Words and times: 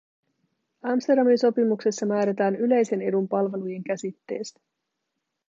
Amsterdamin 0.81 1.37
sopimuksessa 1.37 2.05
määrätään 2.05 2.55
yleisen 2.55 3.01
edun 3.01 3.27
palvelujen 3.27 3.83
käsitteestä. 3.83 4.59